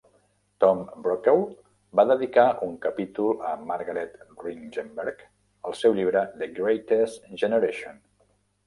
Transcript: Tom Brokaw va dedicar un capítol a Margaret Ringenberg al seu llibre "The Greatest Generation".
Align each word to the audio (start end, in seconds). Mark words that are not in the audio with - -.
Tom 0.63 0.79
Brokaw 1.03 1.43
va 1.99 2.05
dedicar 2.13 2.45
un 2.69 2.73
capítol 2.87 3.37
a 3.51 3.53
Margaret 3.69 4.19
Ringenberg 4.47 5.25
al 5.71 5.79
seu 5.85 5.99
llibre 6.01 6.29
"The 6.43 6.53
Greatest 6.61 7.31
Generation". 7.45 8.07